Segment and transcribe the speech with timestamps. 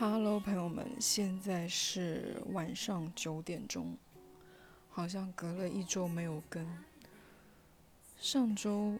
[0.00, 3.98] Hello，朋友们，现在是晚上九点钟，
[4.88, 6.66] 好像隔了一周没有更。
[8.18, 8.98] 上周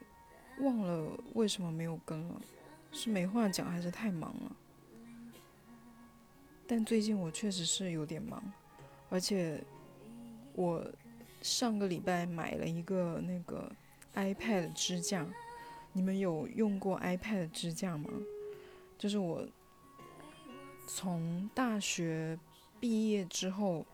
[0.59, 2.43] 忘了为什么没有更了，
[2.93, 4.57] 是没话讲还是太忙了？
[6.67, 8.53] 但最近我确实是有点忙，
[9.09, 9.65] 而且
[10.53, 10.87] 我
[11.41, 13.73] 上个礼拜买了一个那个
[14.17, 15.27] iPad 支架，
[15.95, 18.11] 你们有用过 iPad 支架吗？
[18.99, 19.49] 就是我。
[20.93, 22.37] 从大学
[22.81, 23.87] 毕业之后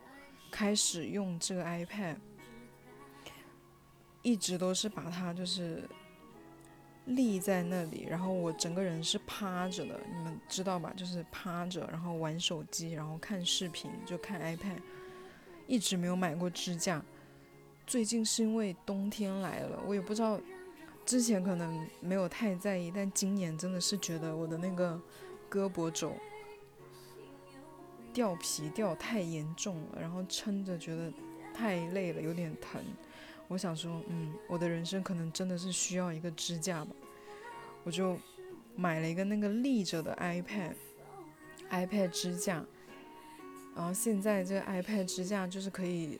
[0.51, 2.17] 开始用这个 iPad，
[4.23, 5.87] 一直都是把它就是
[7.05, 10.91] 立在那里，然后我整个人是趴着的，你们知道吧？
[10.97, 14.81] 就是趴着，然后玩手机，然后看视频，就看 iPad，
[15.67, 17.05] 一直没有买过支架。
[17.87, 20.41] 最近是因为冬天来了，我也不知道，
[21.05, 24.99] 之前可能没有太在意，但今年真的是觉得我的那个
[25.51, 26.17] 胳膊肘。
[28.17, 31.13] 掉皮掉太严重了，然后撑着觉得
[31.53, 32.83] 太累了，有点疼。
[33.47, 36.97] 我想说，嗯，我的人生可能真的是需要一个支架吧。
[37.85, 38.17] 我就
[38.75, 42.65] 买了一个那个立着的 iPad，iPad 支架。
[43.75, 46.19] 然后现在这个 iPad 支架就是可以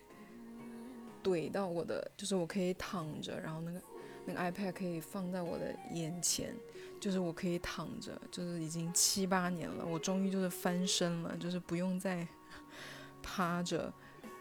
[1.25, 3.83] 怼到我的，就是我可以躺着，然后那个
[4.27, 6.55] 那个 iPad 可以放在我的眼前。
[6.99, 12.27] 就是我可以躺着，就是已经七八年了，我终于就是翻身了，就是不用再
[13.23, 13.93] 趴着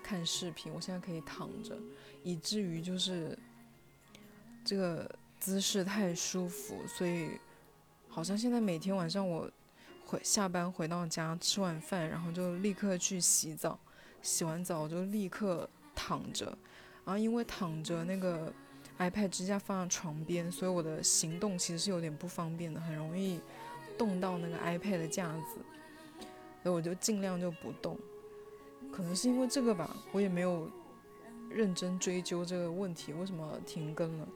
[0.03, 1.77] 看视频，我现在可以躺着，
[2.23, 3.37] 以至于就是
[4.63, 7.39] 这个姿势太舒服，所以
[8.07, 9.49] 好像现在每天晚上我
[10.05, 13.79] 回下班回到家吃完饭，然后就立刻去洗澡，
[14.21, 16.45] 洗完澡就立刻躺着，
[17.03, 18.53] 然后因为躺着那个。
[18.97, 23.41] iPad 支架放在床边，所以我的行动其实是有点不方便的，很容易
[23.97, 25.59] 动到那个 iPad 的架子，
[26.63, 27.97] 所以我就尽量就不动。
[28.93, 30.69] 可能是因为这个吧，我也没有
[31.49, 34.27] 认真追究这个问题为什么停更了。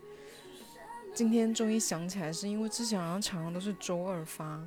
[1.14, 4.62] 今天终于想起来，是因为之前好像常常都是周二发，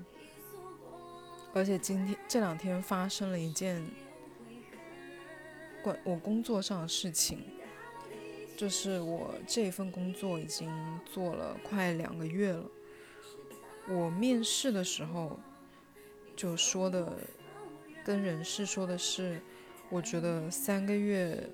[1.53, 3.87] 而且今天这两天发生了一件
[5.83, 7.44] 关我工作上的事情。
[8.62, 10.71] 就是我这份工作已经
[11.05, 12.65] 做了快两个月了。
[13.89, 15.37] 我面试的时候
[16.37, 17.12] 就说的，
[18.05, 19.43] 跟人事说的是，
[19.91, 21.50] 我觉得三个月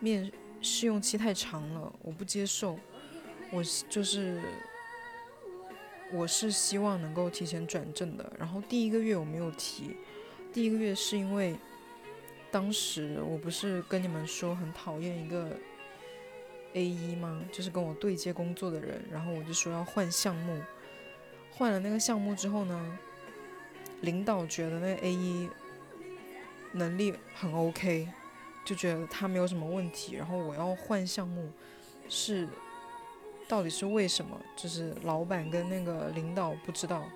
[0.00, 0.28] 面
[0.60, 2.76] 试用期太长了，我不接受。
[3.52, 4.42] 我就是
[6.12, 8.32] 我是希望能够提前转正的。
[8.36, 9.96] 然后第一个月我没有提，
[10.52, 11.56] 第一个月是因为
[12.50, 15.56] 当时我不是跟你们说很讨厌一个。
[16.74, 17.44] A 一吗？
[17.50, 20.60] 就是跟我对接工作的人，然后我就说要换项目，
[21.50, 22.98] 换了那个项目之后呢，
[24.02, 25.48] 领导觉得那个 A 一
[26.72, 28.08] 能力很 OK，
[28.64, 31.50] 就觉得他没有什么问题，然后我要换项目，
[32.08, 32.46] 是
[33.48, 34.38] 到底是为什么？
[34.54, 37.08] 就是老板跟那个领导不知道，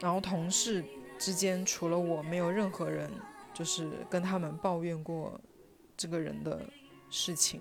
[0.00, 0.82] 然后同事
[1.18, 3.10] 之间除了我，没有任何人
[3.52, 5.38] 就是跟他们抱怨过
[5.96, 6.66] 这个人的
[7.10, 7.60] 事情。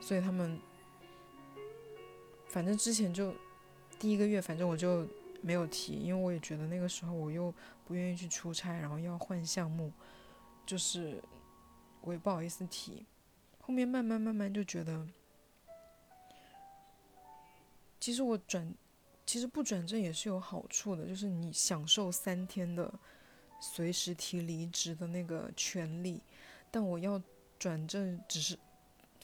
[0.00, 0.60] 所以他们，
[2.46, 3.34] 反正之前就
[3.98, 5.04] 第一个月，反正我就
[5.42, 7.52] 没有提，因为我也觉得那个时候我又
[7.84, 9.92] 不愿意去出差，然后要换项目，
[10.64, 11.20] 就是
[12.02, 13.04] 我也不好意思提。
[13.60, 15.08] 后面慢慢慢慢就觉得，
[17.98, 18.72] 其实我转，
[19.24, 22.92] 其实不转正也是有好处的，就是你享受三天的
[23.60, 26.22] 随时提离职的那个权利，
[26.70, 27.20] 但我要
[27.58, 28.56] 转正只是。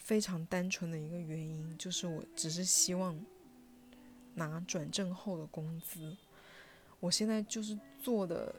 [0.02, 3.18] 非常单纯的一个原因，就是我只是希望
[4.34, 6.16] 拿转正后的工资。
[6.98, 8.54] 我现在就是做的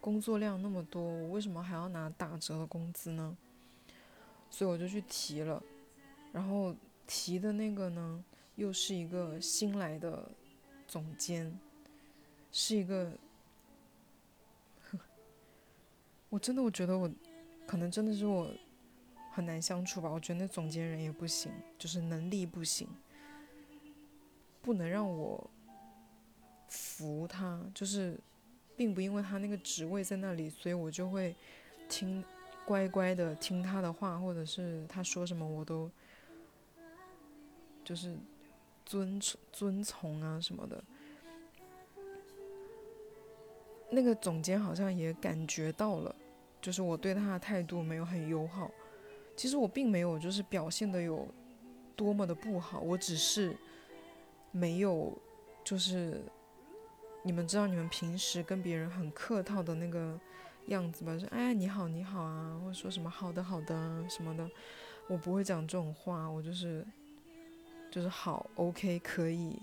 [0.00, 3.36] 工作量那么多，我为什么还要拿打折的工资呢？
[4.48, 5.62] 所以我就去提了，
[6.32, 6.74] 然后
[7.06, 8.24] 提的那个呢，
[8.54, 10.30] 又是一个新来的
[10.88, 11.58] 总监，
[12.50, 13.12] 是一个，
[16.30, 17.10] 我真的我觉得我
[17.66, 18.50] 可能真的是我。
[19.36, 20.08] 很难相处吧？
[20.08, 22.88] 我觉得那总监人也不行，就是能力不行，
[24.62, 25.50] 不能让我
[26.68, 27.60] 服他。
[27.74, 28.18] 就是，
[28.78, 31.36] 并不因为他那个职位在那里，所以我就会
[31.86, 32.24] 听
[32.64, 35.90] 乖乖的听他的话，或者是他说什么我都
[37.84, 38.16] 就是
[38.86, 39.20] 遵
[39.52, 40.82] 遵从啊什么的。
[43.90, 46.16] 那个总监好像也感觉到了，
[46.62, 48.70] 就是我对他的态度没有很友好。
[49.36, 51.28] 其实我并没有就是表现的有
[51.94, 53.54] 多么的不好，我只是
[54.50, 55.16] 没有
[55.62, 56.22] 就是
[57.22, 60.18] 你们知道你们平时跟别人很客套的那个
[60.66, 61.18] 样子吧？
[61.18, 64.50] 说哎你好你好啊，或者说什么好的好的什么的，
[65.06, 66.84] 我不会讲这种话，我就是
[67.90, 69.60] 就是好 OK 可以。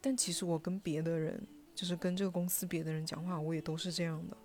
[0.00, 4.36] 但其实我跟别的人，就是跟这个公司别的人讲话，我也都是这样的。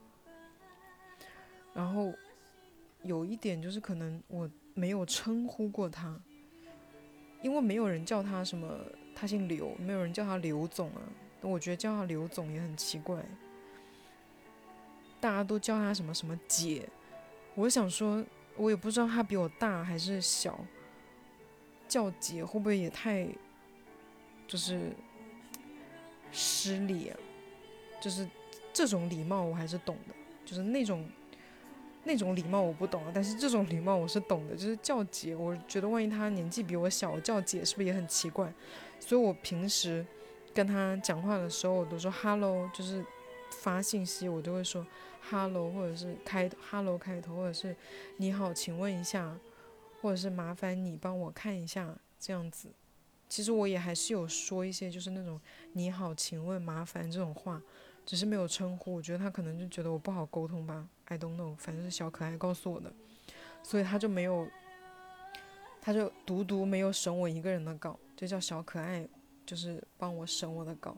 [1.74, 2.14] 然后
[3.04, 6.20] 有一点就是可能我没有称呼过他，
[7.42, 8.80] 因为没有人叫他什么，
[9.16, 11.02] 他姓刘，没有人叫他刘总啊。
[11.42, 13.24] 我觉得叫他刘总也很奇怪，
[15.20, 16.88] 大家都叫他什么什么姐。
[17.56, 18.24] 我想说，
[18.58, 20.60] 我也不知道他比我大还是小，
[21.88, 23.28] 叫姐会不会也太
[24.48, 24.94] 就是。
[26.32, 27.18] 失礼啊，
[28.00, 28.30] 就是
[28.72, 30.14] 这种礼貌我还是懂的，
[30.46, 31.10] 就是那种
[32.04, 38.54] 那种礼貌我不懂啊，但是这种礼貌我是懂的，就是叫姐，我觉得万一他年纪比我小，叫姐是不是也很奇怪？
[39.00, 40.06] 所以我平时
[40.54, 43.06] 跟他讲话的时候，我都说 hello，就是
[43.62, 44.86] 发信息我都会说
[45.30, 47.76] hello，或者是开 hello 开头，或者是
[48.18, 49.38] 你好，请问一下，
[50.02, 52.70] 或者是麻烦你帮我看一下这样子。
[53.28, 55.40] 其实我也还是有说一些，就是那种
[55.74, 57.62] “你好，请问，麻烦”这种话，
[58.04, 58.96] 只是没有称呼。
[58.96, 62.92] 我觉得他可能就觉得我不好沟通吧，I don't know，反正是小可爱告诉我的，
[63.62, 64.48] 所以他就没有，
[65.82, 69.06] 他就独独没有审我一个人的稿，就叫小可爱，
[69.46, 70.96] 就是帮我审我的稿，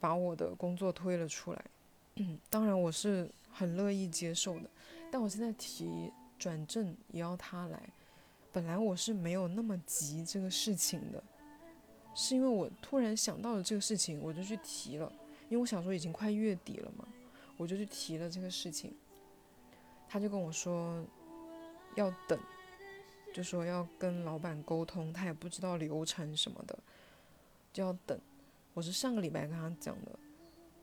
[0.00, 1.64] 把我的工作推了出来。
[2.16, 4.68] 嗯当然我是很乐意接受的，
[5.10, 7.80] 但我现在提转正也要他来。
[8.52, 11.22] 本来我是没有那么急这个事情的，
[12.16, 15.10] 是因为我突然想到了这个事情，我就去提了。
[15.48, 17.06] 因为我想说已经快月底了嘛，
[17.60, 18.96] 我就去提了这个事情。
[20.08, 21.04] 他就跟我说
[21.94, 22.40] 要等，
[23.34, 26.78] 就说要跟老板沟通，他也不知道流程什么的，
[27.70, 28.18] 就要等。
[28.72, 30.18] 我是上个礼拜跟他讲的，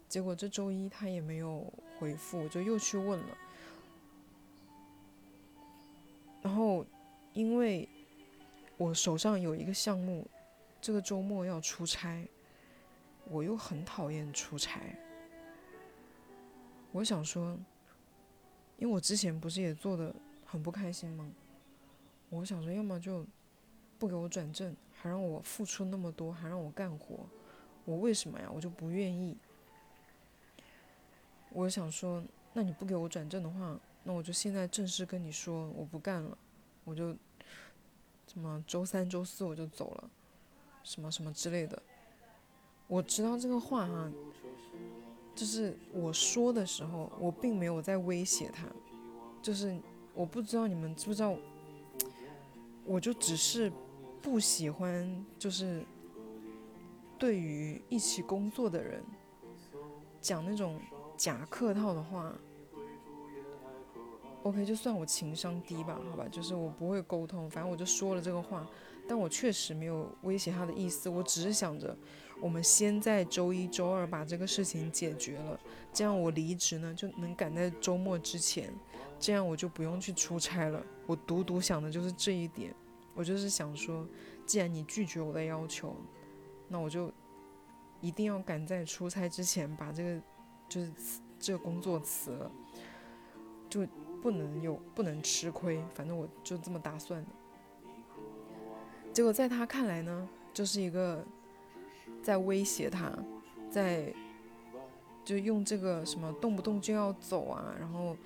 [0.07, 1.65] 结果这周一他也没有
[1.97, 3.37] 回复，我就又去问了，
[6.43, 6.85] 然后。
[7.33, 7.87] 因为
[8.77, 10.27] 我手上有一个项目，
[10.81, 12.27] 这个周末要出差，
[13.25, 14.81] 我又很讨厌出差。
[16.91, 17.57] 我想说，
[18.77, 20.13] 因为我之前不是也做的
[20.45, 21.31] 很不开心吗？
[22.29, 23.25] 我想说，要么就
[23.99, 27.27] 不给我转正，还让我付出那么多，还让我干活，
[27.85, 28.49] 我为什么呀？
[28.53, 29.37] 我就不愿意。
[31.51, 32.23] 我想说，
[32.53, 36.37] 那你不给我转正的话，那我就现在正式跟你说，我不干了，
[36.83, 37.15] 我就。
[38.29, 40.09] 什么周三、周四我就走了，
[40.83, 41.81] 什么什么之类的。
[42.85, 44.11] 我知道这个话哈，
[45.37, 48.65] 就是我说的时候，我并没有在威胁他，
[49.39, 49.77] 就是
[50.15, 51.35] 我不知道你们知不知道，
[52.83, 53.71] 我就只是
[54.19, 55.85] 不喜欢，就是
[57.19, 59.03] 对于一起工作的人
[60.19, 60.79] 讲那种
[61.15, 62.33] 假客套的话。
[64.41, 68.65] OK，就算我情商低吧，好吧，就是我不会沟通，反正我就说了这个话，
[69.07, 71.95] 但我确实没有威胁他的意思，我只是想着，
[72.41, 75.59] 我们先在周一周二把这个事情解决了，
[75.93, 78.73] 这样我离职呢就能赶在周末之前，
[79.19, 80.83] 这样我就不用去出差了。
[81.05, 82.73] 我独独想的就是这一点，
[83.13, 84.07] 我就是想说，
[84.45, 85.95] 既然你拒绝我的要求，
[86.67, 87.11] 那我就
[88.01, 90.21] 一定要赶在出差之前把这个
[90.69, 90.91] 就是
[91.39, 92.51] 这个工作辞了，
[93.69, 93.87] 就。
[94.19, 97.29] 不能有，不能吃亏，反正我就这么打算的。
[99.13, 101.23] 结果在他看来呢，就是一个
[102.27, 103.09] 在威胁他，
[103.71, 104.13] 在
[105.23, 108.17] 就用这个什么动不动就要走啊，然后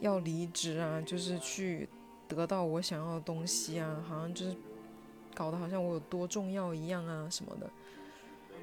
[0.00, 1.86] 要离职啊，就是去
[2.26, 4.56] 得到我想要的东西啊，好像就是
[5.34, 7.70] 搞得好像我有多重要一样啊什么的。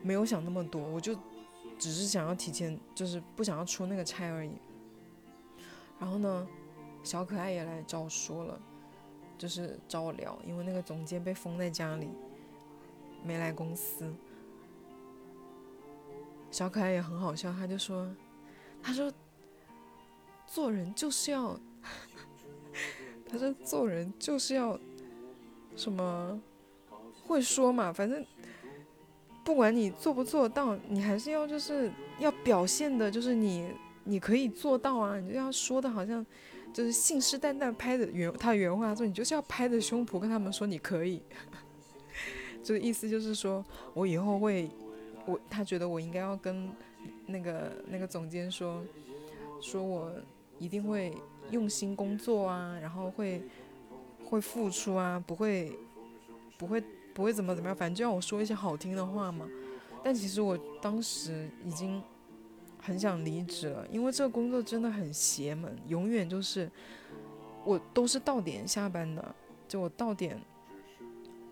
[0.02, 1.16] 没有想那么多，我就
[1.78, 4.54] 只是想要提前，就是不想要出那个差而已。
[6.00, 6.48] 然后呢？
[7.04, 8.60] 小可爱也来找我说了，
[9.38, 12.10] 就是找我聊，因为那个总监被封在家里，
[13.24, 14.12] 没来公司。
[16.52, 18.08] 小可爱也很好笑，他就说
[18.84, 19.12] ：“他说
[20.46, 21.60] 做人就是要，
[23.28, 24.80] 他说做人就是要
[25.76, 26.40] 什么
[27.26, 28.24] 会说嘛，反正
[29.44, 33.72] 不管你做不做到，你还是要就是要表现的，就是你
[34.04, 36.24] 你可以做到啊，你就要说的好像。”
[36.74, 41.22] 就是信誓旦旦拍的原他原话说，你就是要拍着胸脯跟他们说你可以，
[42.64, 43.62] 这个意思就是说
[43.94, 44.72] 我以后会，
[45.26, 46.70] 我他觉得我应该要跟
[47.26, 48.84] 那个那个总监说，
[49.62, 50.12] 说我
[50.58, 51.16] 一定会
[51.50, 53.42] 用心工作啊，然后会
[54.26, 55.78] 会付出啊，不会
[56.58, 59.48] 不会不会怎么怎么样，反正就要我说一些好听的话嘛。
[60.04, 62.02] 但其实我当时已经
[62.80, 66.70] 很想离职了，因为这个工作真的很邪门，永远就是
[67.64, 69.36] 我都是到点下班的，
[69.68, 70.42] 就我到点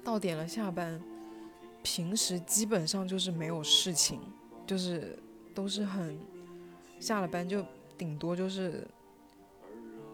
[0.04, 1.00] 到点了下班，
[1.82, 4.20] 平时基本上就是没有事情，
[4.68, 5.18] 就是
[5.54, 6.20] 都是很
[7.00, 7.66] 下了班就
[7.98, 8.86] 顶多就是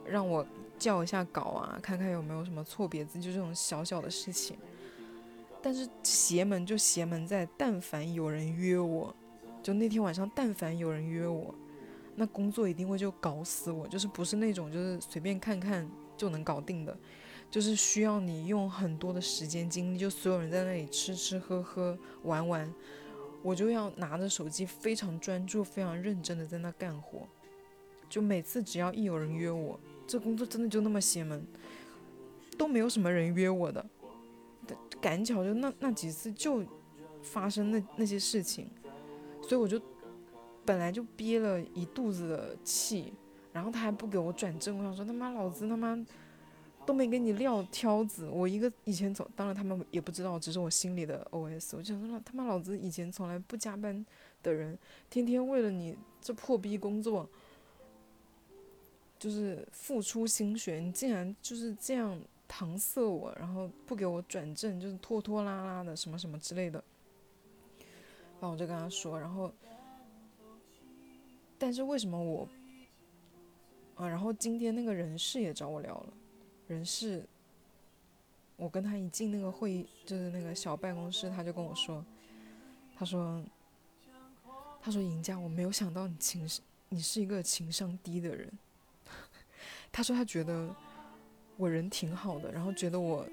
[0.05, 0.45] 让我
[0.77, 4.57] 校一下稿啊，看看有没有什么错别字，就这种小小的事情。
[5.61, 9.15] 但是邪门就邪门在，但凡有人约我，
[9.63, 11.55] 就那天晚上，但凡有人约我，
[12.15, 16.95] 那工作一定会就搞死我，就是不是那种就是随便看看就能搞定的，
[17.49, 22.73] 就是需要你用很多的时间精力，就所有人在那里吃吃喝喝玩玩，
[23.41, 27.27] 我就要拿着手机非常专注、非常认真的在那干活，
[28.09, 31.45] 就每次只要一有人约我，这工作真的就那么邪门，
[32.57, 33.85] 都没有什么人约我的。
[34.99, 36.63] 赶巧就那那几次就
[37.21, 38.67] 发生那那些事情，
[39.43, 39.79] 所以我就
[40.65, 43.13] 本来就憋了一肚子的气，
[43.53, 45.95] 然后他还不给我转正，我想说他妈老子他妈
[46.85, 54.05] 都没给你撂挑子，我一个以前从当然他们也不知道，只是我心里的 OS，我就想说他妈老子以前从来不加班
[54.43, 54.77] 的人，
[55.09, 57.27] 天天为了你这破逼工作
[59.17, 62.19] 就是付出心血，你竟然就是这样。
[62.47, 66.81] 搪塞我，然后不给我转正，就是拖拖拉拉的什么什么之类的。
[68.39, 69.51] 然后我就跟他说，然后，
[71.57, 72.47] 但是为什么我，
[73.95, 76.13] 啊，然后今天那个人事也找我聊了，
[76.67, 77.25] 人事，
[78.55, 82.03] 我跟他一进那个会议，就是那个小办公室，他就跟我说，
[82.95, 83.43] 他说，
[84.81, 88.51] 他说赢家，我没有想到你情商，你是一个情商低的人。
[89.91, 90.75] 他说他觉得。
[91.57, 93.25] 我人挺好的，然后觉得我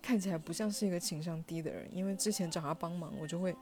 [0.00, 3.52] 看起来不像是一个情商低的人，因为之前找他帮忙，我就会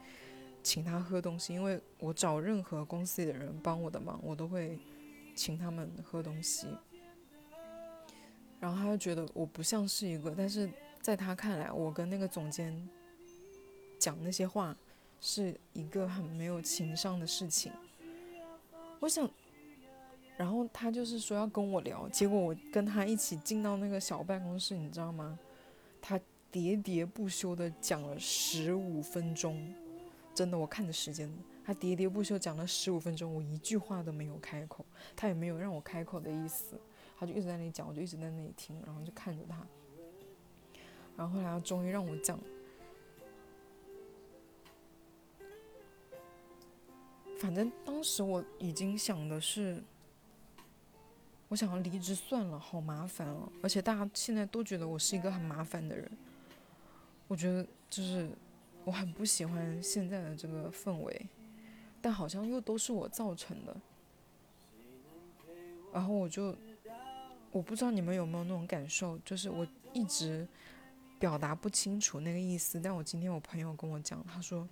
[0.61, 4.77] 请他喝东西，因为我找任何公司里的人帮我的忙，我都会
[5.33, 6.67] 请他们喝东西。
[8.59, 10.69] 然后他就觉得我不像是一个，但是
[11.01, 12.89] 在他看来，我跟那个总监
[13.99, 14.75] 讲那些话
[15.19, 17.71] 是一个很没有情商的事情。
[18.99, 19.29] 我想。
[20.37, 25.39] 然后他就是说要跟我聊，结果我跟他一起进到那个小办公室，你知道吗？
[25.99, 26.15] 他
[26.51, 29.73] 喋喋不休的讲了十五分钟，
[30.35, 31.27] 真的，我看的时间，
[31.65, 34.85] 他喋喋不休讲了十五分钟，我一句话都没有开口，
[35.15, 36.79] 他也没有让我开口的意思，
[37.17, 39.65] 他就一直在那里讲，我就一直在那里听，然后就看着他，
[41.15, 42.39] 然后后来他终于让我讲，
[47.39, 49.83] 反正当时我已经想的是。
[51.49, 53.49] 我想要离职算了，好麻烦哦！
[53.63, 56.11] 而且大家现在都觉得我是一个很麻烦的人，
[57.29, 58.29] 我觉得就是
[58.83, 61.25] 我很不喜欢现在的这个氛围，
[62.01, 63.73] 但好像又都是我造成的。
[65.93, 66.53] 然后我就
[67.57, 70.47] 我不知道你们有没有那种感受，就是我一直
[71.17, 72.79] 表达不清楚那个意思。
[72.79, 74.69] 但我今天我朋友跟我讲，他说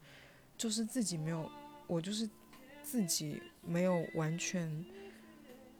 [0.55, 1.49] 就是自己没有，
[1.87, 2.29] 我就是
[2.83, 4.85] 自己没有完全。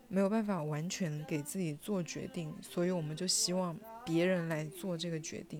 [0.07, 5.59] 没有办法完全给自己做决定，所以我们就希望别人来做这个决定，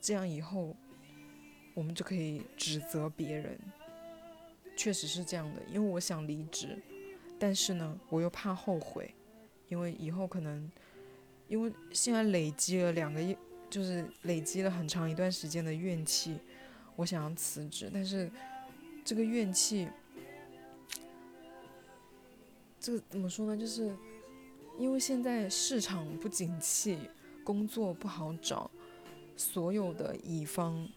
[0.00, 0.74] 这样以后
[1.72, 3.56] 我们就可以指责别人。
[4.76, 6.76] 确实是这样的，因为我想离职，
[7.38, 9.14] 但是呢，我又怕后悔，
[9.68, 10.70] 因为以后可能，
[11.48, 13.36] 因为现在累积了两个月，
[13.68, 16.38] 就是累积了很长一段时间的怨气，
[16.94, 18.30] 我想要辞职，但是
[19.04, 19.88] 这个怨气。
[22.78, 23.56] 这个怎么说呢？
[23.56, 23.92] 就是
[24.78, 26.96] 因为现在市场不景气，
[27.42, 28.70] 工作不好找，
[29.36, 30.88] 所有的乙方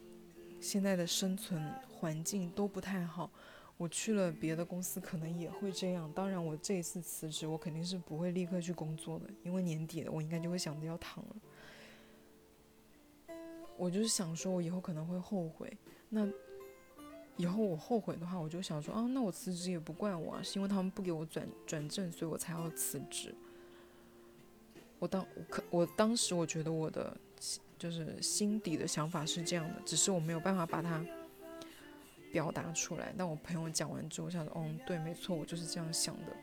[0.62, 1.60] 现在的生存
[1.90, 3.32] 环境都不太好。
[3.79, 6.12] 我去了别的公司，可能也会这样。
[6.13, 11.36] 当然，我这一次辞职，我肯定是不会立刻去工作的，因为年底了，我应该就会想着要躺了。
[13.77, 15.71] 我就是想说，我以后可能会后悔。
[16.09, 16.29] 那。
[17.38, 23.33] 以后我后悔的话，我就想说啊，那我辞职也不怪我啊，是因为他们不给我转转正，所以我才要辞职。
[25.00, 27.15] 我当我可我当时我觉得我的
[27.77, 31.01] 就是心底的想法是这样的，只是我没有办法把它
[32.31, 33.13] 表达出来。
[33.17, 36.36] 但我朋友讲完之后，想说，嗯，对，没错，我就是这样想的。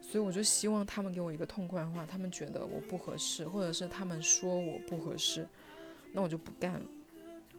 [0.00, 5.46] 所以我就希望他们给我一个痛快的话，他们觉得我不合适，或者是他们说我不合适，
[6.12, 6.86] 那我就不干了，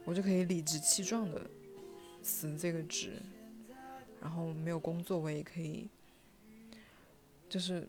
[0.05, 1.41] 我就可以理直气壮的。
[2.23, 3.21] 辞这个职，
[4.19, 5.87] 然后没有工作，我也可以，
[7.47, 7.87] 就是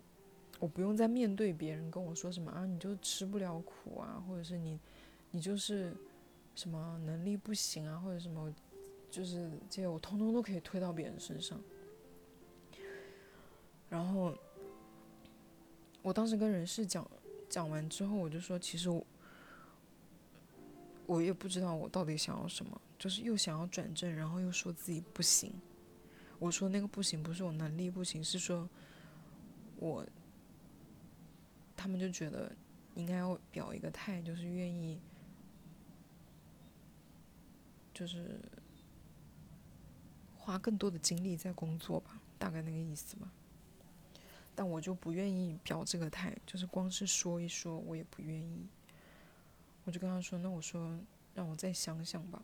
[0.60, 4.78] 我不用再面对别人跟我说什么啊，你就吃不了苦啊，或者是你，
[5.32, 5.92] 你就是
[6.54, 8.54] 什么能力不行啊，或者什么，
[9.11, 11.61] 就是这些我通通都可以推到别人身上。
[13.88, 14.37] 然后
[16.03, 17.11] 我当时跟人事讲
[17.49, 19.07] 讲完之后，我就说，其实我
[21.07, 25.53] 我也不知道我到底想要什么，就是又想要转正，然后又说自己不行。
[26.38, 28.69] 我说那个不行，不是我能力不行，是说
[29.77, 30.07] 我
[31.75, 32.55] 他们就觉得
[32.95, 35.00] 应该要表一个态，就是愿意，
[37.95, 38.38] 就是
[40.49, 43.31] 花更多的精力在工作吧，大概那个意思吧。
[44.55, 48.67] 但我就不愿意表这个态，就是光是说一说，我也不愿意。
[49.85, 50.99] 我就跟他说：“那我说
[51.35, 52.43] 让我再想想吧。”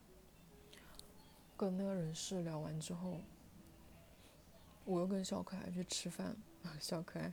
[1.56, 3.23] 跟那个人事聊完之后，
[4.84, 6.37] 我又跟小可爱去吃饭。
[6.78, 7.32] 小可爱，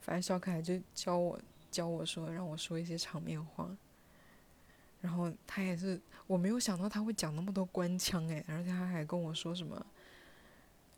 [0.00, 3.74] 反正小可爱就教我教我说，让我说一些场面话。
[5.00, 9.86] 然后他也是，我没有想到他会讲那么多官腔哎，而且他还跟我说什么。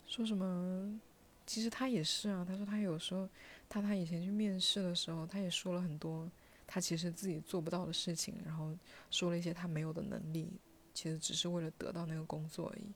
[0.07, 1.01] 说什么？
[1.47, 2.45] 其实他也是啊。
[2.47, 3.29] 他说他有时候，
[3.69, 6.31] 他他以前去面试的时候，他也说了很多
[6.67, 8.75] 他其实自己做不到的事情，然后
[9.11, 10.51] 说了一些他没有的能力，
[10.95, 12.93] 其实只是为了得到那个工作而已。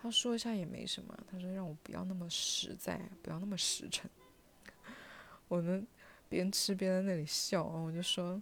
[0.00, 1.16] 他说一下也没什么。
[1.30, 4.08] 他说让我不要那么实在，不要那么实诚。
[5.48, 5.86] 我们
[6.28, 8.40] 边吃边在那里笑啊，我就说，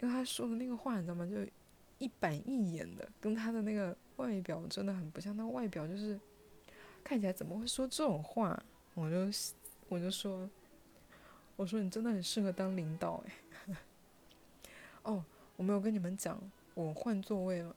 [0.00, 1.26] 因为他说的那个话你知道吗？
[1.26, 1.36] 就
[1.98, 5.36] 一板一眼的，跟他的那个外表真的很不像。
[5.36, 6.18] 那外表就是。
[7.04, 8.60] 看起来怎么会说这种话？
[8.92, 9.16] 我就
[9.88, 10.50] 我就说，
[11.56, 13.76] 我说你真的很适合当领导哎。
[15.04, 15.24] 哦，
[15.56, 16.38] 我没有跟你们讲，
[16.74, 17.74] 我换座位了，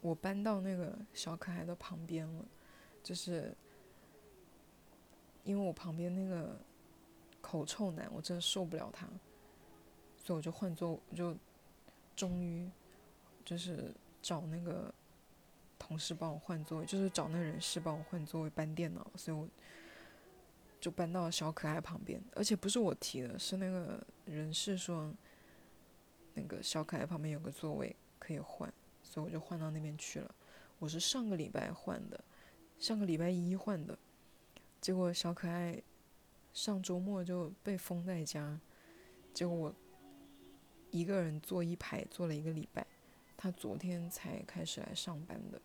[0.00, 2.44] 我搬到那个小可爱的旁边了，
[3.00, 3.54] 就是
[5.44, 6.58] 因为我旁边那个
[7.40, 9.06] 口臭男，我真的受不了他，
[10.26, 11.34] 所以我就换座，我就
[12.14, 12.68] 终于
[13.44, 14.92] 就是找那个。
[15.78, 19.46] 同事帮我换座位，就是找那个人事帮我换座位搬电脑，所以我
[20.80, 22.20] 就搬到小可爱旁边。
[22.34, 25.14] 而且不是我提的，是那个人事说
[26.32, 30.34] 那个小可爱旁边有个座位可以换，所以我就换到那边去了。
[30.78, 32.24] 我是上个礼拜换的，
[32.78, 33.96] 上个礼拜一换的，
[34.80, 35.80] 结果小可爱
[36.54, 38.58] 上周末就被封在家，
[39.34, 39.74] 结果我
[40.96, 42.86] 一个人坐一排坐了一个礼拜。
[43.38, 45.60] 他昨天才开始来上班的，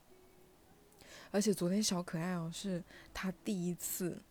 [1.32, 4.22] 而且昨天小可爱哦，是他第一次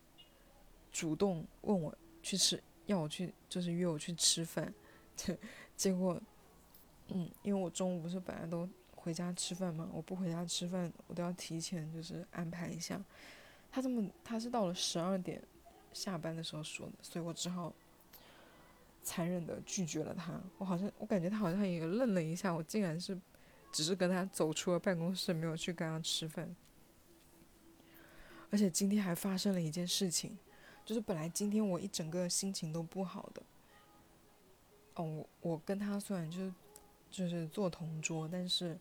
[0.91, 4.71] 主动问我去吃，要我去，就是约我去吃饭。
[5.75, 6.21] 结果，
[7.07, 13.03] 嗯，因为我中午不是本来都回家吃饭嘛，我不回家吃饭，我都要提前就是安排一下。
[13.71, 15.41] 他这么，他是到了十二点
[15.93, 17.73] 下班的时候说的，所以我只好。
[19.03, 23.19] 残忍的拒绝了他，我好像我感觉他好像也愣了一下，我竟然是
[23.71, 26.55] 只是跟他走出了办公室，没有去跟他吃饭。
[28.51, 30.37] 而且今天还发生了一件事情，
[30.85, 33.41] 就是本来今天我一整个心情都不好的。
[34.95, 36.53] 哦，我我跟他虽然就是
[37.09, 38.77] 就是坐同桌，但是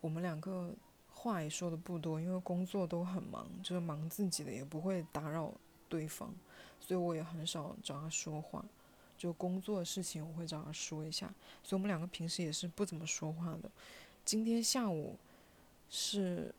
[0.00, 0.74] 我们两个
[1.08, 5.54] 话也说的不多，因为工作都很忙，就是忙自己的，也不会打扰
[5.88, 6.34] 对方，
[6.80, 8.64] 所以我也很少找他说话。
[9.16, 11.26] 就工作的事情，我会找他说一下，
[11.62, 13.70] 所以我们两个平时也是不怎么说话的。
[14.24, 15.18] 今天下午
[15.88, 16.54] 是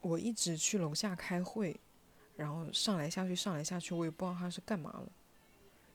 [0.00, 1.78] 我一直去楼下开会，
[2.36, 5.08] 然后上来下去，上来下去，我也不知道他是干嘛了。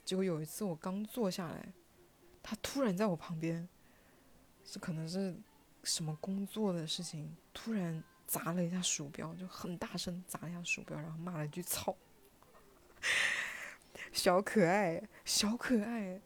[0.04, 1.74] 结果有一次我刚坐下来，
[2.42, 3.68] 他突然在我旁边，
[4.66, 5.36] 是可能是
[5.84, 11.96] 什么工作的事情，突然砸了一下鼠标，就很大声砸了一下鼠标，然后骂了一句“操”。
[14.14, 16.22] 小可爱，小可爱，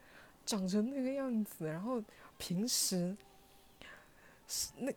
[0.45, 2.04] 长成那个样子，然后
[2.38, 3.15] 平时
[4.47, 4.91] 是那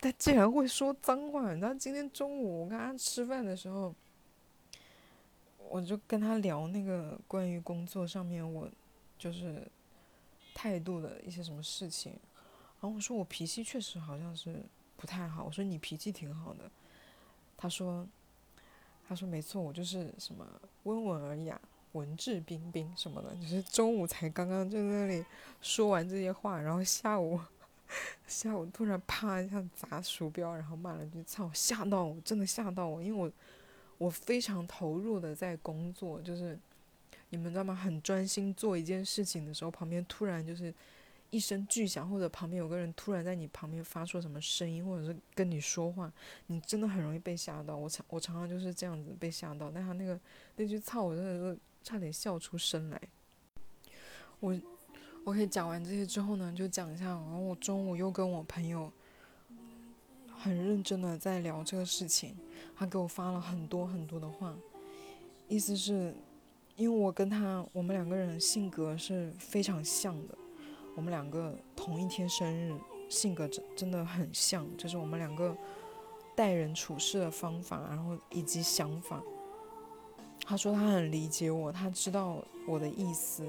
[0.00, 1.54] 他竟然会说脏话。
[1.54, 3.94] 你知道今天中午我跟他吃饭的时候，
[5.70, 8.68] 我就跟他聊那个关于工作上面我
[9.16, 9.66] 就是
[10.52, 12.12] 态度的一些什么事情，
[12.80, 14.62] 然后我说我脾气确实好像是
[14.96, 15.44] 不太好。
[15.44, 16.70] 我说你脾气挺好的，
[17.56, 18.06] 他说
[19.08, 20.44] 他说没错，我就是什么
[20.82, 21.60] 温文尔雅。
[21.94, 25.24] 文质彬彬什么的，就是中午才刚刚就在那里
[25.60, 27.40] 说完这些话，然后下午
[28.26, 33.32] 下午突然啪一下砸鼠标，然后骂了句“操”，吓到我，真的吓到我，因为我
[33.98, 36.58] 我非常投入的在工作，就是
[37.28, 37.72] 你们知道吗？
[37.72, 40.74] 很专心做一件事情的时候，旁边突然就是
[41.30, 46.12] 一声巨响，或者旁边有个人突然在你旁边发出什么声音，或者是跟你说话，
[46.48, 47.76] 你真的很容易被吓到。
[47.76, 50.18] 我常我常常就是这样子被吓到，但他那个
[50.56, 51.58] 那句“操”，我真的是。
[51.84, 52.98] 差点笑出声来，
[54.40, 54.58] 我
[55.24, 58.90] OK，讲完这些之后呢，就讲一下，然后我中午又跟我朋友
[60.34, 62.34] 很认真的在聊这个事情，
[62.74, 64.56] 他给我发了很多很多的话，
[65.46, 66.14] 意思是，
[66.74, 70.34] 因为我跟他，我们两个人性格是非常像的，
[70.96, 72.74] 我们两个同一天生日，
[73.10, 75.54] 性格真真的很像，就是我们两个
[76.34, 79.22] 待人处事的方法，然后以及想法。
[80.46, 83.44] 他说他很理解我，他知道我的意思。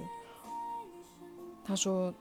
[1.65, 2.13] 他说，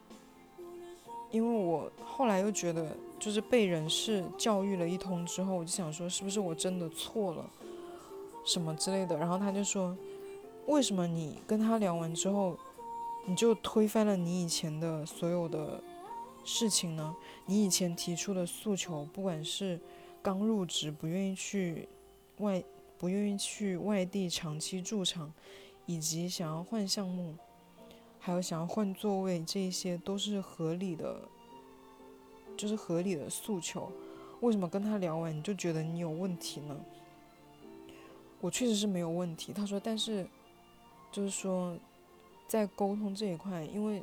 [1.31, 7.49] 因为我后来又觉得，就是被人事教育了一通之后，我就想说，是不是我真的错了，
[8.45, 9.17] 什么之类的。
[9.17, 9.97] 然后他就说，
[10.67, 12.57] 为什么你跟他聊完之后，
[13.27, 15.81] 你就推翻了你以前的所有的
[16.45, 17.15] 事情呢？
[17.47, 19.79] 你以前提出的诉求，不管是
[20.23, 21.89] 刚入职不愿意去
[22.39, 22.65] 外。
[22.99, 25.33] 不愿意去外地长期驻场，
[25.87, 27.35] 以及想要换项目，
[28.19, 31.29] 还有想要换座位，这些都是合理的，
[32.57, 33.91] 就是合理的诉求。
[34.41, 36.77] 为什么跟他聊完你就觉得你有问题呢？
[38.41, 39.53] 我确实是没有问题。
[39.53, 40.27] 他说，但是
[41.11, 41.77] 就是说，
[42.47, 44.03] 在沟通这一块，因为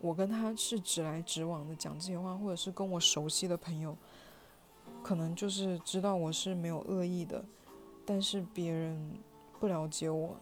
[0.00, 3.96] 我跟他是直来直往的讲这些话，或者是跟我熟悉的朋友，
[5.02, 7.44] 可能就是知道我是没有恶意的。
[8.12, 8.98] 但是别人
[9.60, 10.36] 不了解我，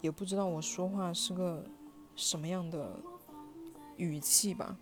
[0.00, 1.64] 也不知道我说话是个
[2.16, 2.90] 什么样的
[3.96, 4.76] 语气吧，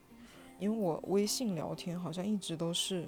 [0.59, 3.07] 因为我微信聊天好像一直都是，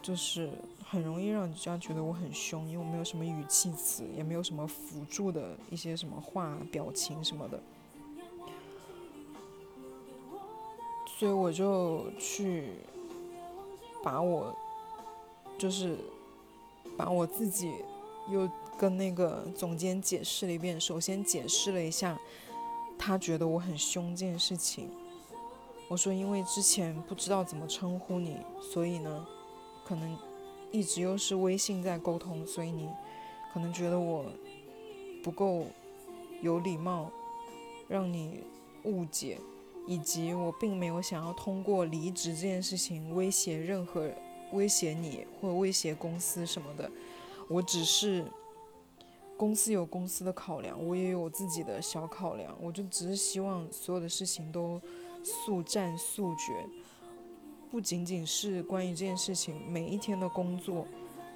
[0.00, 0.50] 就是
[0.82, 7.62] 很容易让人家觉得我很凶，因为我没有什么语气词，也没有什么辅助的一些什么话、表情什么的，
[11.06, 12.70] 所以我就去
[14.02, 14.56] 把我
[15.58, 15.98] 就是。
[16.98, 17.72] 把我自己
[18.28, 20.78] 又跟那个总监解释了一遍。
[20.78, 22.18] 首先解释了一下，
[22.98, 24.90] 他觉得我很凶这件事情。
[25.88, 29.26] 我说，因为之前不知道怎么称呼你，所以呢，
[29.86, 30.18] 可能
[30.72, 32.88] 一直又是微信在沟通，所以你
[33.54, 34.26] 可能觉得我
[35.22, 35.66] 不够
[36.42, 37.10] 有礼貌，
[37.86, 38.42] 让你
[38.82, 39.38] 误解，
[39.86, 44.14] 以及我并没有想要通过离职这件事情威胁任何人。
[44.52, 46.90] 威胁你或威胁公司什么的，
[47.48, 48.24] 我只是
[49.36, 54.80] 公司有公司的考量，我也有我自己的小考量，我就只是希望所有的事情都
[55.22, 56.52] 速战速决，
[57.70, 60.86] 不仅仅是关于这件事情，每一天的工作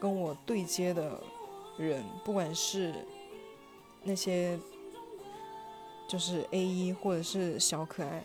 [0.01, 1.23] 跟我对接的
[1.77, 2.93] 人，不管是
[4.03, 4.59] 那些
[6.09, 8.25] 就是 A 一或者是小可爱。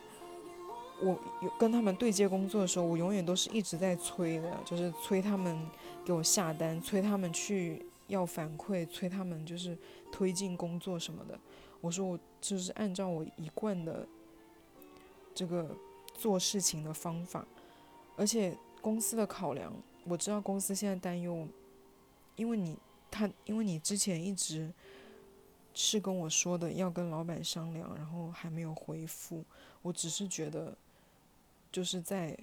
[1.00, 5.56] 我有跟他们对接工作的时候，我永远都是一直在催的，就是催他们
[6.04, 9.78] 给我下单，催他们去要反馈，催他们就是
[10.12, 11.40] 推进工作什么的。
[11.82, 14.08] 我说我就是按照我一贯的
[15.36, 15.70] 这个
[16.16, 17.46] 做事情的方法，
[18.16, 19.72] 而且公司的考量，
[20.06, 21.48] 我知道公司现在担忧，
[22.36, 22.76] 因为你
[23.12, 24.74] 他因为你之前一直
[25.76, 29.46] 是跟我说的要跟老板商量，然后还没有回复，
[29.84, 30.76] 我只是觉得。
[31.72, 32.38] 就是在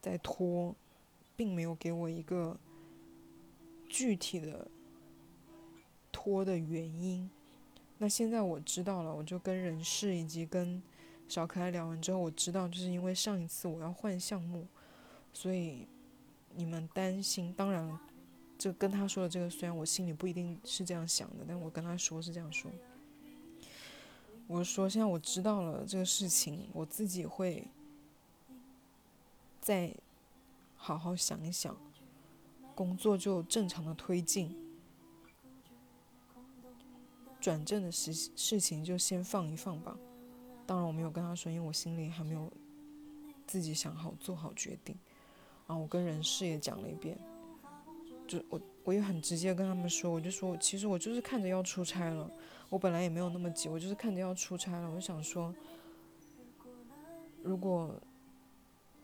[0.00, 0.74] 在拖，
[1.36, 2.56] 并没有给我一个
[3.88, 4.68] 具体的
[6.12, 7.28] 拖的原因。
[7.98, 10.80] 那现在我知道了，我就跟人事以及跟
[11.28, 14.66] 小可爱聊完之后，我知道就是因为上一次我要换项目，
[15.32, 15.86] 所以
[16.54, 17.52] 你们担心。
[17.56, 17.98] 当然，
[18.56, 22.70] 这跟他说的这个，虽然我心里不一定是这样想的，但我跟他说是这样说。
[24.46, 27.66] 我说现在我知道了这个事情，我自己会。
[29.68, 29.94] 再
[30.76, 31.76] 好好想一想，
[32.74, 34.56] 工作就正常的推进，
[37.38, 39.94] 转正的事事情就先放一放吧。
[40.66, 42.50] 当然我没有跟他说，因为我心里还没有
[43.46, 44.96] 自己想好做好决定。
[45.66, 47.18] 然后我跟人事也讲了一遍，
[48.26, 52.30] 就我我也很直接跟他们说，我就说其实我就是看着要出差了，
[52.70, 55.54] 我本来也没有那么急，我就是看着要出差了，我就想说，
[57.42, 57.94] 如果。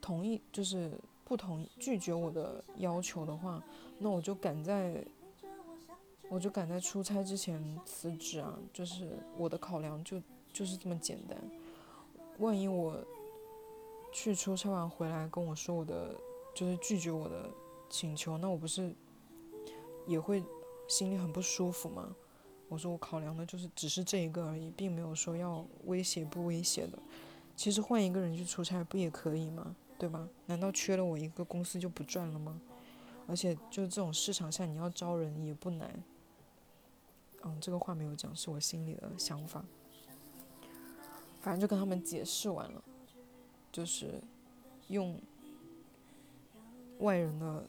[0.05, 0.93] 同意就是
[1.25, 3.65] 不同意拒绝我的要求的话，
[3.99, 5.03] 那我就赶在，
[6.29, 8.59] 我就赶在出差之前辞职啊！
[8.71, 10.21] 就是我的考量就
[10.53, 11.39] 就是这么简单。
[12.39, 13.03] 万一我
[14.13, 16.15] 去出差完回来跟我说我的
[16.55, 17.49] 就是拒绝我的
[17.89, 18.95] 请求，那我不是
[20.07, 20.45] 也会
[20.87, 22.15] 心里很不舒服吗？
[22.69, 26.99] 我说我考量的就是只是这一个而已，并没有说要威胁不威胁的。
[27.57, 29.75] 其实换一个人去出差不也可以吗？
[29.99, 30.29] 对吧？
[30.47, 32.61] 难道缺了我一个公司就不赚了吗？
[33.27, 36.03] 而且就这种市场下，你要招人也不难。
[37.43, 39.65] 嗯，这个话没有讲，是我心里的想法。
[41.41, 42.83] 反正就跟他们解释完了，
[43.71, 44.21] 就是
[44.89, 45.19] 用
[47.01, 47.69] 外人的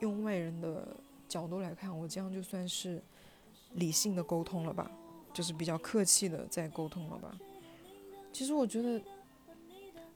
[0.00, 0.96] 用外人的
[1.28, 3.02] 角度来看，我这样就算是
[3.74, 4.90] 理性的沟通了吧，
[5.32, 7.38] 就是比较客气的在沟通了吧。
[8.32, 9.02] 其实我觉得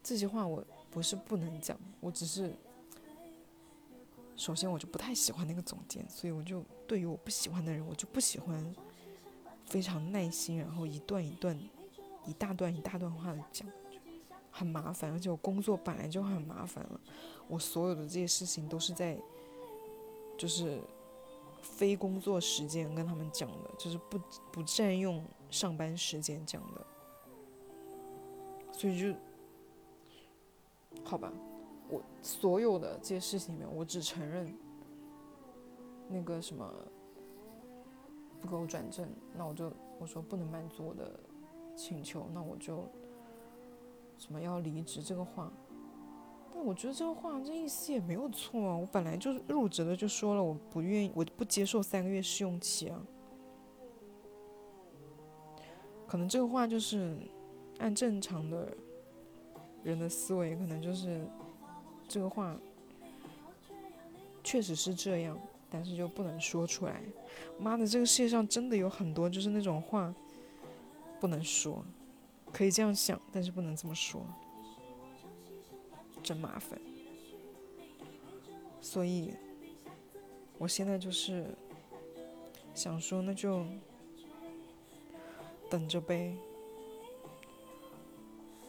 [0.02, 2.54] 这些话我不是不能讲，我只是
[4.36, 8.74] 首先我就不太喜欢那个总监，所以我就对于我不喜欢的人，我就不喜欢。
[9.64, 11.58] 非常耐心，然后一段一段、
[12.26, 13.66] 一大段一大段话的讲，
[14.50, 15.10] 很麻烦。
[15.12, 17.00] 而且我工作本来就很麻烦了，
[17.48, 19.16] 我所有的这些事情都是在，
[20.36, 20.78] 就是
[21.62, 26.86] 非工作时间跟他们讲的，就是不不占用上班时间讲的。
[28.72, 29.18] 所以就，
[31.04, 31.32] 好吧，
[31.88, 34.52] 我所有的这些事情里面，我只承认
[36.08, 36.72] 那个什么。
[38.40, 41.16] 不给我转正，那我就我说不能满足我的
[41.76, 42.90] 请求，那我就
[44.18, 45.48] 什么要离职这个话。
[46.52, 53.00] 但我觉得这个话这意思也没有错啊，我本来就是入职的就说了我不愿意，我不接受三个月试用期啊。
[56.08, 57.16] 可能这个话就是
[57.78, 58.76] 按正常的
[59.82, 61.26] 人的思维，可能就是
[62.08, 62.56] 这个话
[64.42, 65.38] 确实是这样。
[65.74, 67.00] 但是就不能说出来，
[67.58, 70.14] 妈的，这个世界上真的有很多就是那种话，
[71.18, 71.82] 不能说，
[72.52, 74.22] 可以这样想，但是不能这么说，
[76.22, 76.78] 真麻烦。
[78.82, 79.32] 所以，
[80.58, 81.46] 我现在就是
[82.74, 83.64] 想说，那就
[85.70, 86.36] 等着呗，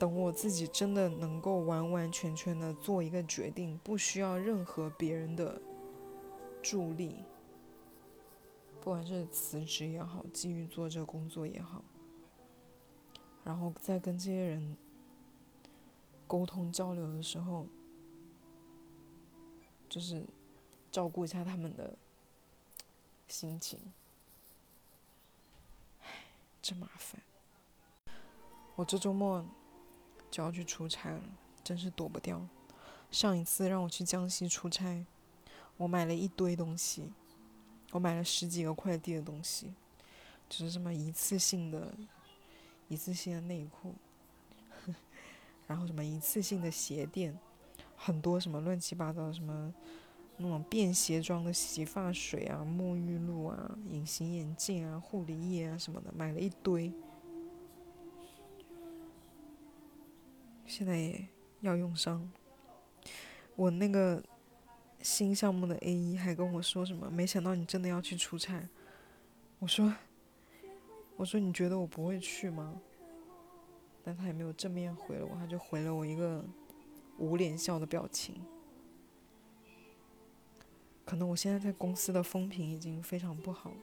[0.03, 5.61] 等我自己真的能够完完全全的做一个决定，不需要任何别人的。
[6.61, 7.23] 助力，
[8.81, 11.83] 不管是辞职也好，继续做这个工作也好，
[13.45, 14.77] 然后在跟这些人
[16.27, 17.65] 沟通交流的时候，
[19.87, 20.25] 就是
[20.91, 21.97] 照顾一下他们的
[23.29, 23.79] 心情。
[26.01, 26.27] 唉，
[26.61, 27.21] 真麻烦。
[28.75, 29.45] 我这周末
[30.33, 31.21] 就要去出差了，
[31.63, 32.43] 真是躲不掉。
[33.11, 35.05] 上一次让我去江西出差。
[35.77, 37.11] 我买了一堆东西，
[37.91, 39.71] 我买了十几个快递的东西，
[40.49, 41.93] 就是什么一次性的、
[42.87, 43.93] 一次性的内裤，
[45.67, 47.37] 然后什么一次性的鞋垫，
[47.95, 49.71] 很多什么乱七八糟的什么
[50.37, 56.91] 那种便携装的洗发水啊、沐浴露啊、隐形眼镜啊、护理液啊什么的，买了一堆，
[60.73, 61.27] 现在也
[61.62, 62.31] 要用上，
[63.55, 64.23] 我那个。
[65.03, 67.12] 新项目的 A 一还跟我说什么？
[67.12, 68.69] 没想到你真的要去出差。
[69.59, 69.93] 我说，
[71.17, 72.79] 我说你觉得我不会去吗？
[74.01, 76.45] 但他也没有正面回了我，他就回了我一个
[77.17, 78.41] 无脸笑的表情。
[81.03, 83.73] 可能我现在在公司的风评已经非常不好，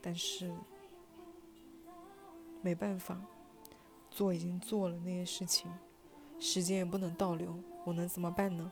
[0.00, 0.52] 但是
[2.60, 3.24] 没办法，
[4.14, 5.70] 做已经做了那些事情，
[6.38, 8.70] 时间也不能倒流，我能怎么办呢？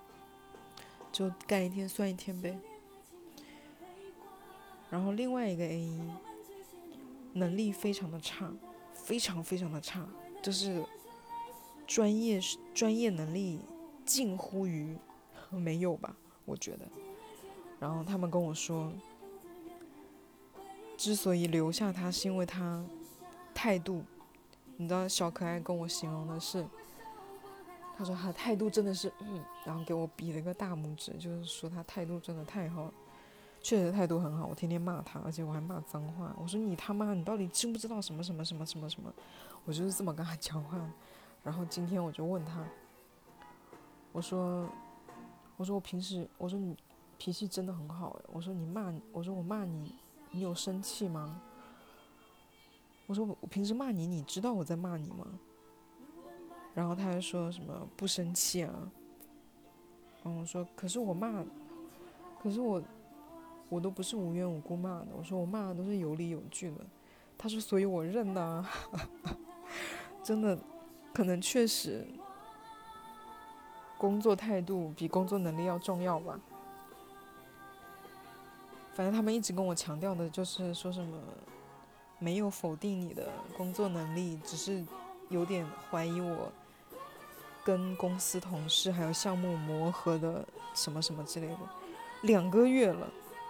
[1.10, 2.58] 就干一天算一天呗。
[4.90, 6.00] 然后另外一个 A 一
[7.32, 8.52] 能力非常的差，
[8.92, 10.06] 非常非常的差，
[10.42, 10.84] 就是
[11.86, 12.40] 专业
[12.74, 13.60] 专业能力
[14.04, 14.96] 近乎于
[15.50, 16.86] 没有吧，我觉得。
[17.78, 18.92] 然后他们跟我说，
[20.96, 22.84] 之所以留下他，是因为他
[23.54, 24.04] 态度，
[24.80, 26.66] 你知道，小可爱跟我形容的是。
[27.98, 32.94] 他说他态度真的是，嗯，然后给我比了个大拇指，就是说他态度真的太好了，
[33.60, 34.46] 确实态度很好。
[34.46, 36.34] 我天天骂他，而且我还骂脏话。
[36.40, 39.12] 我说你他妈，你到底知不知道什么什么什么什么什么？
[39.66, 40.80] 我就是这么跟他讲话。
[41.44, 42.64] 然后今天我就问他，
[44.12, 44.66] 我说，
[45.58, 46.74] 我说我平时，我说你
[47.18, 48.18] 脾气真的很好。
[48.32, 49.94] 我说你骂，我说我骂你，
[50.30, 51.38] 你有生气吗？
[53.10, 55.26] 我说我平时骂你，你知道我在骂你吗？
[56.72, 58.72] 然后他还说什么不生气啊？
[60.22, 61.44] 然后我说，可是我骂，
[62.40, 62.80] 可是我，
[63.68, 65.08] 我都不是无缘无故骂的。
[65.18, 66.86] 我说我骂的都是有理有据的。
[67.36, 68.64] 他说，所以我认呐。
[70.22, 70.56] 真的，
[71.12, 72.06] 可能确实，
[73.98, 76.38] 工作态度比工作能力要重要吧。
[78.92, 81.18] 反正他们一直跟我强调的就是说什么，
[82.20, 84.84] 没有否定你的工作能力，只是
[85.28, 86.52] 有点怀疑我。
[87.62, 91.58] 跟公司同事还有项目磨合的什么什么之类的，
[92.22, 93.06] 两个月了，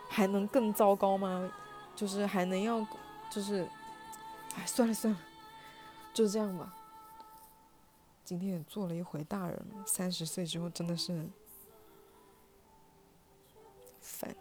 [0.08, 1.50] 还能更糟糕吗？
[1.94, 2.84] 就是还能要，
[3.30, 3.68] 就是，
[4.56, 5.20] 哎，算了算了，
[6.12, 6.74] 就这样吧。
[8.24, 11.28] 今天也做了一回大人，三十岁之后真的是
[14.00, 14.34] 烦。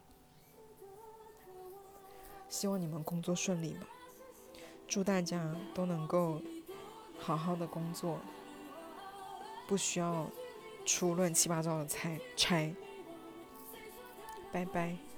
[2.50, 3.86] 希望你们工作顺利吧，
[4.89, 6.41] 祝大家都能够
[7.19, 8.19] 好好的工作，
[9.67, 10.28] 不需要
[10.86, 12.73] 出乱七八糟的差差。
[14.52, 15.09] 拜拜。